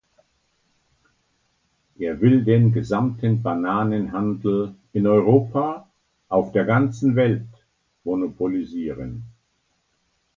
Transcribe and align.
Er 1.99 2.21
will 2.21 2.43
den 2.43 2.73
gesamten 2.73 3.43
Bananenhandel 3.43 4.73
in 4.93 5.05
Europa, 5.05 5.87
auf 6.27 6.51
der 6.53 6.65
ganzen 6.65 7.15
Welt 7.15 7.45
monopolisieren. 8.03 9.25